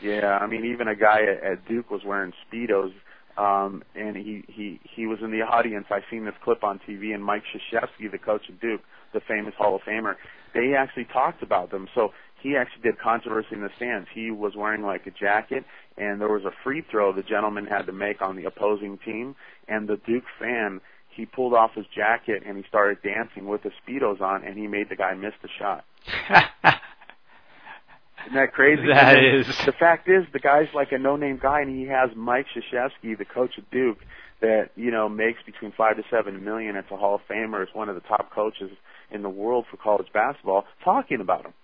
[0.03, 2.93] yeah, I mean, even a guy at, at Duke was wearing speedos,
[3.37, 5.87] um, and he he he was in the audience.
[5.91, 9.55] I seen this clip on TV, and Mike Krzyzewski, the coach of Duke, the famous
[9.57, 10.15] Hall of Famer,
[10.55, 11.89] they actually talked about them.
[11.95, 14.09] So he actually did controversy in the stands.
[14.15, 15.65] He was wearing like a jacket,
[15.97, 19.35] and there was a free throw the gentleman had to make on the opposing team,
[19.69, 20.81] and the Duke fan
[21.15, 24.67] he pulled off his jacket and he started dancing with the speedos on, and he
[24.67, 25.85] made the guy miss the shot.
[28.27, 28.83] Isn't that crazy?
[28.89, 29.47] That is.
[29.67, 33.25] The fact is, the guy's like a no-name guy, and he has Mike Krzyzewski, the
[33.25, 33.99] coach of Duke,
[34.41, 36.77] that you know makes between five to seven million.
[36.77, 37.63] It's a Hall of Famer.
[37.63, 38.71] It's one of the top coaches
[39.11, 41.55] in the world for college basketball, talking about him.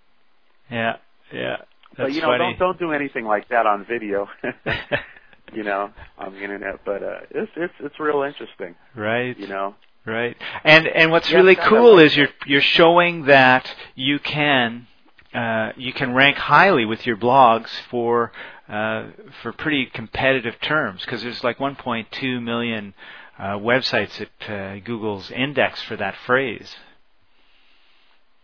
[0.70, 0.96] Yeah,
[1.32, 1.56] yeah.
[1.96, 2.56] That's but you know, funny.
[2.58, 4.28] don't don't do anything like that on video.
[5.52, 6.80] you know, on the internet.
[6.84, 8.74] But uh, it's it's it's real interesting.
[8.94, 9.38] Right.
[9.38, 9.74] You know.
[10.06, 10.36] Right.
[10.64, 14.86] And and what's yeah, really cool is you're you're showing that you can
[15.34, 18.32] uh, you can rank highly with your blogs for
[18.68, 19.10] uh,
[19.42, 22.94] for pretty competitive terms because there's like 1.2 million
[23.38, 26.74] uh, websites that uh, Google's index for that phrase.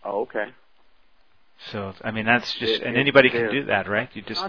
[0.05, 0.47] Oh, okay.
[1.73, 4.09] So I mean that's just it, and anybody can do that, right?
[4.15, 4.45] You just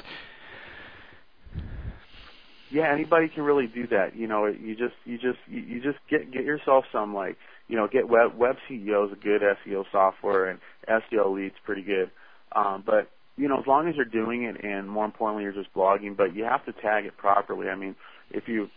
[2.69, 4.15] yeah, anybody can really do that.
[4.15, 7.78] You know, you just you just you, you just get get yourself some like you
[7.78, 12.12] know get web web CEO is a good SEO software and SEO leads pretty good.
[12.56, 15.74] Um, but you know, as long as you're doing it, and more importantly, you're just
[15.74, 17.68] blogging, but you have to tag it properly.
[17.70, 17.96] I mean,
[18.32, 18.70] if you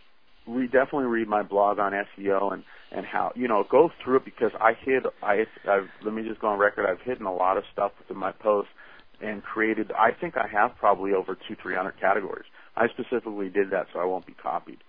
[0.47, 4.25] re- definitely read my blog on SEO and and how you know go through it
[4.25, 6.85] because I hid I I've, let me just go on record.
[6.89, 8.71] I've hidden a lot of stuff within my posts
[9.21, 9.91] and created.
[9.91, 12.45] I think I have probably over two three hundred categories.
[12.75, 14.79] I specifically did that so I won't be copied.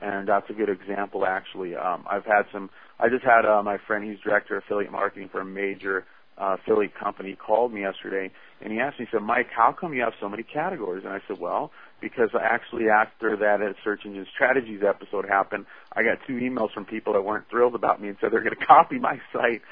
[0.00, 1.76] And that's a good example, actually.
[1.76, 2.70] Um, I've had some.
[2.98, 4.04] I just had uh, my friend.
[4.04, 6.04] He's director of affiliate marketing for a major
[6.38, 8.30] uh, affiliate company called me yesterday
[8.62, 11.04] and he asked me, he said, Mike, how come you have so many categories?
[11.04, 16.18] And I said, well, because actually after that search engine strategies episode happened, I got
[16.26, 18.98] two emails from people that weren't thrilled about me and said they're going to copy
[19.00, 19.62] my site.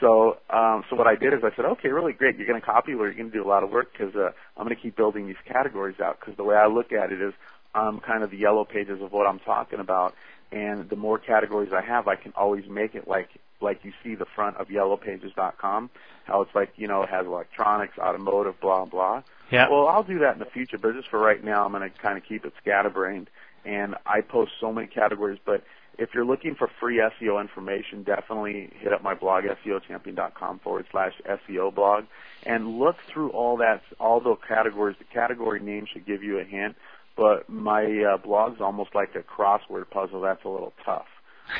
[0.00, 2.36] So, um, so what I did is I said, okay, really great.
[2.36, 4.30] You're going to copy, or you're going to do a lot of work because uh,
[4.56, 6.20] I'm going to keep building these categories out.
[6.20, 7.32] Because the way I look at it is,
[7.74, 10.14] I'm kind of the yellow pages of what I'm talking about,
[10.52, 13.28] and the more categories I have, I can always make it like
[13.60, 15.90] like you see the front of yellowpages.com,
[16.24, 19.22] how it's like, you know, it has electronics, automotive, blah, blah.
[19.50, 19.68] Yeah.
[19.70, 21.98] Well, I'll do that in the future, but just for right now, I'm going to
[21.98, 23.30] kind of keep it scatterbrained.
[23.64, 25.64] And I post so many categories, but
[25.98, 31.14] if you're looking for free SEO information, definitely hit up my blog, SEOchampion.com forward slash
[31.24, 32.04] SEO blog,
[32.44, 34.96] and look through all that, all the categories.
[34.98, 36.76] The category name should give you a hint
[37.16, 40.20] but my uh, blog's almost like a crossword puzzle.
[40.20, 41.06] That's a little tough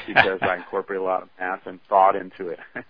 [0.06, 2.58] because I incorporate a lot of math and thought into it.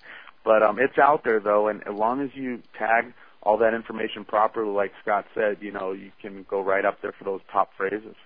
[0.44, 4.24] but um, it's out there though, and as long as you tag all that information
[4.24, 7.70] properly, like Scott said, you know, you can go right up there for those top
[7.76, 8.16] phrases.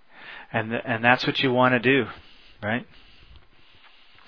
[0.53, 2.07] And th- and that's what you want to do,
[2.63, 2.87] right?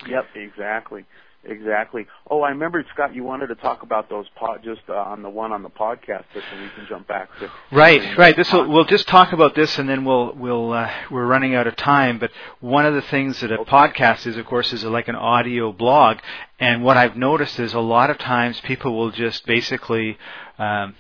[0.07, 1.05] Yep, exactly.
[1.45, 2.07] Exactly.
[2.31, 3.17] Oh, I remember, Scott.
[3.17, 6.25] You wanted to talk about those pod, just uh, on the one on the podcast,
[6.33, 7.51] so we can jump back to.
[7.73, 8.37] Right, right.
[8.37, 11.67] This will, we'll just talk about this, and then we'll we'll uh, we're running out
[11.67, 12.21] of time.
[12.21, 15.73] But one of the things that a podcast is, of course, is like an audio
[15.73, 16.19] blog.
[16.61, 20.19] And what I've noticed is a lot of times people will just basically.
[20.59, 20.95] Um,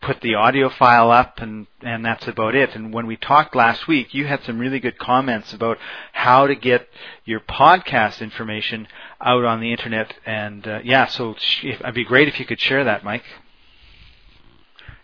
[0.00, 2.74] put the audio file up and and that's about it.
[2.74, 5.78] And when we talked last week you had some really good comments about
[6.12, 6.88] how to get
[7.24, 8.88] your podcast information
[9.20, 10.14] out on the internet.
[10.24, 13.24] And uh, yeah so it'd be great if you could share that mike.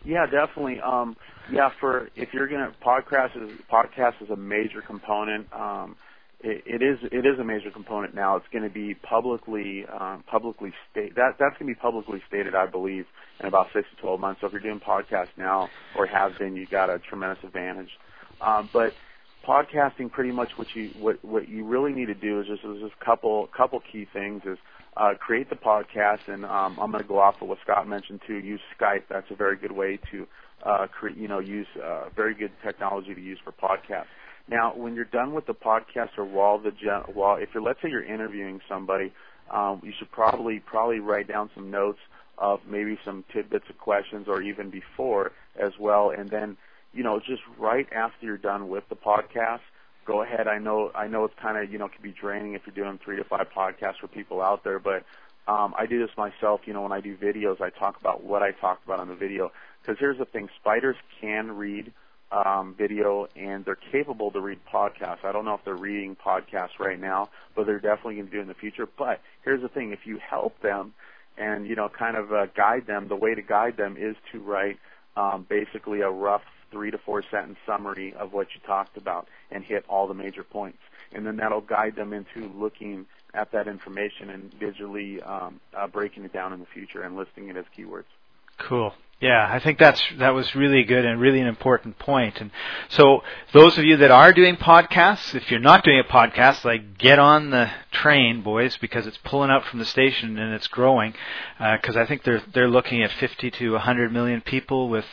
[0.04, 0.80] Yeah definitely.
[0.80, 1.16] Um
[1.52, 5.52] yeah for if you're going to podcast is podcast is a major component.
[5.52, 5.96] Um
[6.42, 8.36] it, is it is a major component now.
[8.36, 12.54] It's going to be publicly um, publicly state that that's going to be publicly stated,
[12.54, 13.06] I believe,
[13.40, 14.40] in about six to twelve months.
[14.40, 17.90] So if you're doing podcasts now or have been, you have got a tremendous advantage.
[18.40, 18.94] Um, but
[19.46, 22.94] podcasting, pretty much what you what what you really need to do is just just
[23.00, 24.58] a couple couple key things is
[24.96, 28.20] uh, create the podcast, and um, I'm going to go off of what Scott mentioned
[28.26, 28.38] too.
[28.38, 29.02] Use Skype.
[29.08, 30.26] That's a very good way to
[30.64, 34.06] uh, create, you know, use uh, very good technology to use for podcasts.
[34.48, 36.72] Now, when you're done with the podcast, or while the
[37.12, 39.12] while if you're let's say you're interviewing somebody,
[39.50, 41.98] um, you should probably probably write down some notes
[42.38, 46.56] of maybe some tidbits of questions, or even before as well, and then
[46.92, 49.60] you know just right after you're done with the podcast,
[50.04, 50.48] go ahead.
[50.48, 52.98] I know I know it's kind of you know can be draining if you're doing
[53.04, 55.04] three to five podcasts for people out there, but
[55.46, 56.62] um, I do this myself.
[56.64, 59.14] You know, when I do videos, I talk about what I talked about on the
[59.14, 59.52] video.
[59.80, 61.92] Because here's the thing: spiders can read
[62.32, 65.24] um, video, and they're capable to read podcasts.
[65.24, 68.38] I don't know if they're reading podcasts right now, but they're definitely going to do
[68.38, 68.86] it in the future.
[68.86, 70.94] But here's the thing: if you help them
[71.36, 74.38] and you know kind of uh, guide them, the way to guide them is to
[74.40, 74.78] write
[75.16, 79.64] um, basically a rough three to four sentence summary of what you talked about and
[79.64, 80.78] hit all the major points,
[81.12, 86.24] and then that'll guide them into looking at that information and visually um, uh, breaking
[86.24, 88.04] it down in the future and listing it as keywords.
[88.58, 88.92] Cool.
[89.20, 92.40] Yeah, I think that's that was really good and really an important point.
[92.40, 92.50] And
[92.88, 96.96] so, those of you that are doing podcasts, if you're not doing a podcast, like
[96.96, 101.12] get on the train, boys, because it's pulling out from the station and it's growing.
[101.58, 105.04] Because uh, I think they're they're looking at 50 to 100 million people with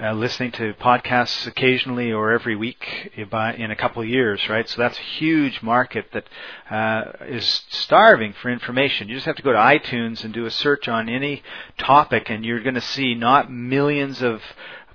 [0.00, 4.68] uh, listening to podcasts occasionally or every week in a couple of years, right?
[4.68, 6.24] So that's a huge market that
[6.70, 9.08] uh, is starving for information.
[9.08, 11.42] You just have to go to iTunes and do a search on any
[11.78, 14.40] topic, and you're going to see not millions of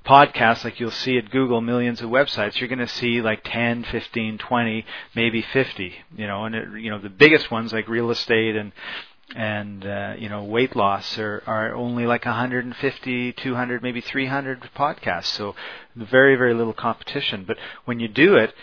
[0.06, 3.84] podcasts like you'll see at Google, millions of websites, you're going to see like 10,
[3.84, 4.86] 15, 20,
[5.16, 8.74] maybe 50, you know, and it, you know, the biggest ones like real estate and
[9.36, 15.26] and uh, you know weight loss are, are only like 150 200 maybe 300 podcasts.
[15.26, 15.56] So
[15.96, 17.46] very very little competition.
[17.46, 18.54] But when you do it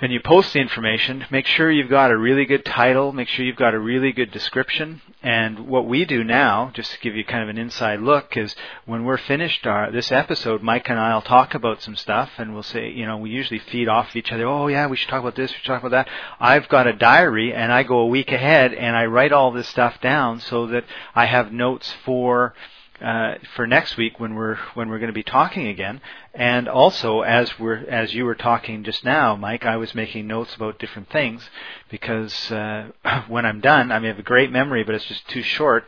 [0.00, 3.44] and you post the information, make sure you've got a really good title, make sure
[3.44, 5.02] you've got a really good description.
[5.22, 8.54] And what we do now, just to give you kind of an inside look, is
[8.86, 12.62] when we're finished our this episode, Mike and I'll talk about some stuff and we'll
[12.62, 15.36] say, you know, we usually feed off each other, oh yeah, we should talk about
[15.36, 16.08] this, we should talk about that.
[16.40, 19.68] I've got a diary and I go a week ahead and I write all this
[19.68, 20.84] stuff down so that
[21.14, 22.54] I have notes for
[23.00, 26.00] uh, for next week when we're when we're going to be talking again.
[26.34, 30.54] And also, as we're as you were talking just now, Mike, I was making notes
[30.54, 31.48] about different things
[31.90, 32.90] because uh,
[33.28, 35.84] when I'm done, I I have a great memory, but it's just too short.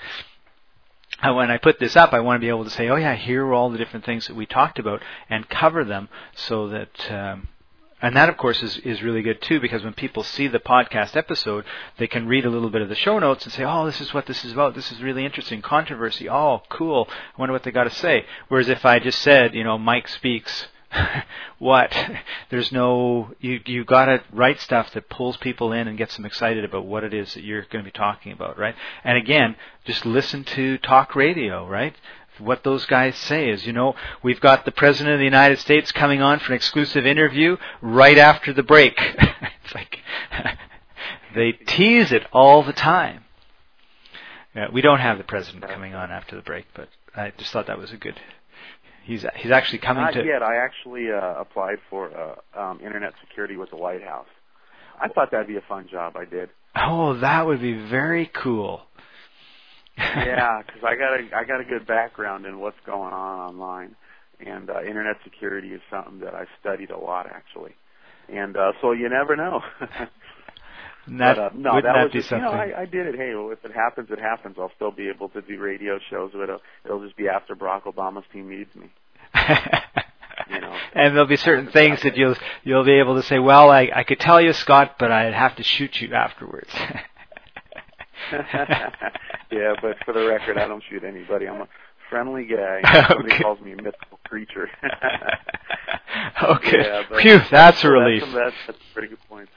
[1.23, 3.15] Uh, when I put this up, I want to be able to say, "Oh yeah,
[3.15, 7.13] here are all the different things that we talked about," and cover them so that
[7.13, 7.49] um,
[8.03, 11.17] and that, of course, is, is really good too, because when people see the podcast
[11.17, 11.65] episode,
[11.99, 14.13] they can read a little bit of the show notes and say, oh, this is
[14.13, 14.75] what this is about.
[14.75, 15.63] This is really interesting.
[15.63, 16.29] Controversy.
[16.29, 17.09] Oh, cool.
[17.09, 18.27] I wonder what they got to say.
[18.49, 20.67] Whereas if I just said, you know, Mike speaks,
[21.59, 21.97] what?
[22.51, 26.65] There's no, you, you gotta write stuff that pulls people in and gets them excited
[26.65, 28.75] about what it is that you're going to be talking about, right?
[29.05, 31.95] And again, just listen to talk radio, right?
[32.39, 35.93] What those guys say is, you know, we've got the President of the United States
[35.93, 38.95] coming on for an exclusive interview right after the break.
[39.65, 39.99] it's like,
[41.35, 43.25] they tease it all the time.
[44.55, 47.69] Yeah, we don't have the President coming on after the break, but I just thought
[47.69, 48.19] that was a good.
[49.05, 50.19] He's he's actually coming Not to.
[50.19, 50.43] Not yet.
[50.43, 54.29] I actually uh, applied for uh, um, internet security with the White House.
[55.01, 56.17] I thought that'd be a fun job.
[56.17, 56.51] I did.
[56.77, 58.83] Oh, that would be very cool
[60.03, 63.97] yeah, because I got a I got a good background in what's going on online,
[64.45, 67.75] and uh, internet security is something that I studied a lot actually.
[68.29, 69.61] And uh, so you never know.
[71.09, 72.45] That, but, uh, no, that, that was just, you something?
[72.45, 73.17] know, I, I did it.
[73.17, 74.55] Hey, well, if it happens, it happens.
[74.57, 77.83] I'll still be able to do radio shows, but it'll, it'll just be after Barack
[77.83, 78.87] Obama's team needs me.
[80.49, 80.77] You know.
[80.95, 84.05] and there'll be certain things that you'll you'll be able to say, well, I I
[84.05, 86.71] could tell you, Scott, but I'd have to shoot you afterwards.
[89.51, 91.47] yeah, but for the record, I don't shoot anybody.
[91.49, 91.69] I'm a
[92.11, 92.81] friendly guy.
[93.09, 93.43] Somebody Okay.
[93.43, 94.69] calls me a mythical creature.
[96.43, 96.79] okay.
[96.85, 98.23] Yeah, Phew, that's a relief.
[98.23, 99.49] That's, that's, that's a pretty good point.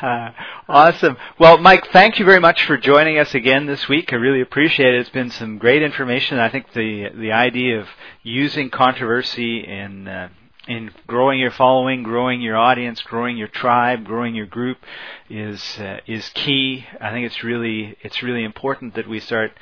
[0.00, 0.30] Uh,
[0.68, 1.16] awesome.
[1.38, 4.12] Well, Mike, thank you very much for joining us again this week.
[4.12, 5.00] I really appreciate it.
[5.00, 6.38] It's been some great information.
[6.38, 7.86] I think the the idea of
[8.22, 10.28] using controversy in uh,
[10.68, 14.78] in growing your following, growing your audience, growing your tribe, growing your group
[15.28, 16.86] is uh, is key.
[17.00, 19.52] I think it's really it's really important that we start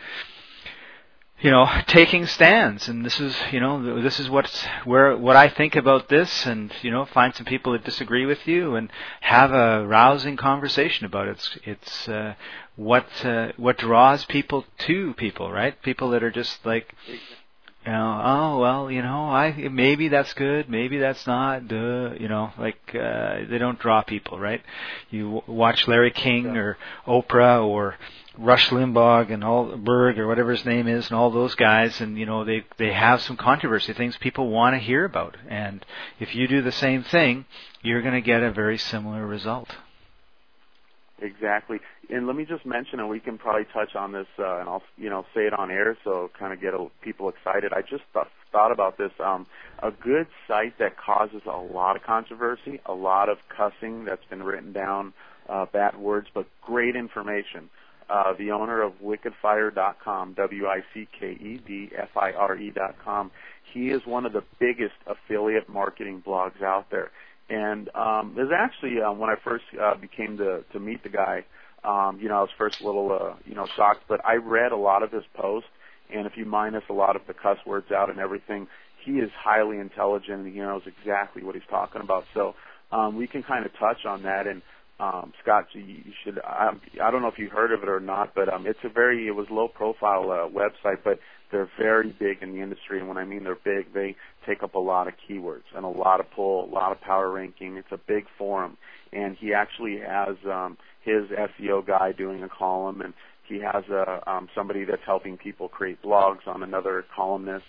[1.41, 2.89] you know taking stands.
[2.89, 6.73] And this is you know this is what's where what I think about this and
[6.83, 8.91] you know find some people that disagree with you and
[9.21, 11.33] have a rousing conversation about it.
[11.33, 12.35] It's it's uh,
[12.77, 15.81] what uh, what draws people to people right?
[15.83, 16.95] People that are just like
[17.87, 22.29] you know oh well you know I maybe that's good maybe that's not duh you
[22.29, 24.63] know like uh, they don't draw people right?
[25.11, 26.77] You w- watch Larry King or
[27.07, 27.97] Oprah or
[28.39, 32.19] Rush Limbaugh and all Berg or whatever his name is and all those guys and
[32.19, 35.37] you know they they have some controversy things people want to hear about.
[35.49, 35.85] And
[36.19, 37.47] if you do the same thing
[37.83, 39.75] you're going to get a very similar result.
[41.23, 41.79] Exactly.
[42.13, 44.83] And let me just mention, and we can probably touch on this, uh, and I'll
[44.97, 47.73] you know say it on air, so kind of get a, people excited.
[47.73, 49.13] I just th- thought about this.
[49.25, 49.47] Um,
[49.81, 54.43] a good site that causes a lot of controversy, a lot of cussing that's been
[54.43, 55.13] written down,
[55.49, 57.71] uh, bad words, but great information.
[58.09, 63.31] Uh, the owner of wickedfire.com, W-I-C-K-E-D-F-I-R-E.com,
[63.73, 67.13] he is one of the biggest affiliate marketing blogs out there.
[67.49, 71.45] And um, there's actually um, when I first uh, became to to meet the guy,
[71.85, 74.73] um, you know, I was first a little uh, you know shocked, but I read
[74.73, 75.69] a lot of his posts,
[76.15, 78.67] and if you minus a lot of the cuss words out and everything,
[79.05, 82.25] he is highly intelligent and he knows exactly what he's talking about.
[82.35, 82.55] So
[82.93, 84.47] um, we can kind of touch on that.
[84.47, 84.63] And
[84.99, 86.73] um, Scott, you, you should I,
[87.03, 89.27] I don't know if you heard of it or not, but um, it's a very
[89.27, 91.19] it was low profile uh, website, but
[91.51, 92.99] they're very big in the industry.
[92.99, 95.89] And when I mean they're big, they take up a lot of keywords and a
[95.89, 97.77] lot of pull, a lot of power ranking.
[97.77, 98.77] It's a big forum,
[99.13, 103.15] and he actually has um, his SEO guy doing a column, and
[103.49, 107.65] he has a um, somebody that's helping people create blogs on another columnist.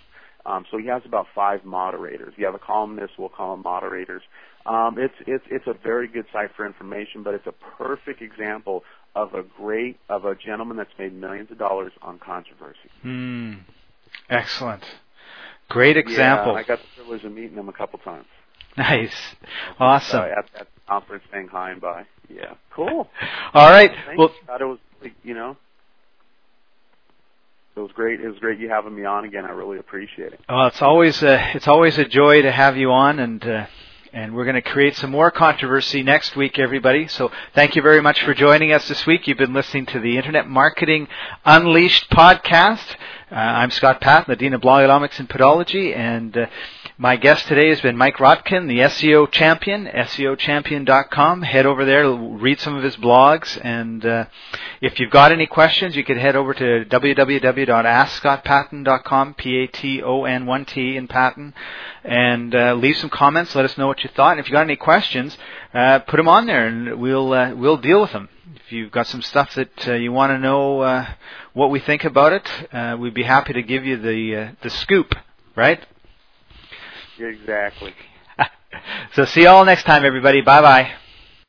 [0.46, 2.34] Um, so he has about five moderators.
[2.36, 4.24] You have a columnist, we'll call them moderators.
[4.66, 8.84] Um, it's it's it's a very good site for information, but it's a perfect example
[9.16, 12.78] of a great of a gentleman that's made millions of dollars on controversy.
[13.02, 13.54] Hmm.
[14.30, 14.84] Excellent.
[15.70, 16.54] Great example.
[16.54, 18.26] Yeah, I got the privilege of meeting him a couple times.
[18.78, 19.16] Nice.
[19.80, 20.22] Awesome.
[20.22, 22.06] At, at the conference saying hi and bye.
[22.30, 22.54] Yeah.
[22.74, 23.10] Cool.
[23.54, 23.92] All right.
[24.06, 24.18] Thanks.
[24.18, 24.80] Well, Thought it was
[25.24, 25.58] you know.
[27.76, 28.20] It was great.
[28.20, 29.46] It was great you having me on again.
[29.46, 30.42] I really appreciate it.
[30.50, 33.66] well, it's always a, it's always a joy to have you on and uh,
[34.14, 37.08] and we're going to create some more controversy next week, everybody.
[37.08, 39.26] So thank you very much for joining us this week.
[39.26, 41.08] You've been listening to the Internet Marketing
[41.46, 42.96] Unleashed podcast.
[43.32, 46.48] Uh, I'm Scott Paton, the Dean of Blogonomics and Podology, and uh,
[46.98, 51.44] my guest today has been Mike Rotkin, the SEO champion, SEOchampion.com.
[51.44, 54.26] Head over there, read some of his blogs, and uh,
[54.82, 61.54] if you've got any questions, you could head over to www.askscottpaton.com, P-A-T-O-N-1-T in Patton,
[62.04, 63.56] and uh, leave some comments.
[63.56, 64.32] Let us know what you thought.
[64.32, 65.38] And if you've got any questions,
[65.74, 68.28] uh, put them on there, and we'll uh, we'll deal with them.
[68.56, 71.06] If you've got some stuff that you want to know
[71.54, 74.70] what we think about it, uh, we'd be happy to give you the uh, the
[74.70, 75.16] scoop.
[75.56, 75.86] Right?
[77.20, 77.94] Exactly.
[79.14, 80.42] so see you all next time, everybody.
[80.42, 80.92] Bye bye.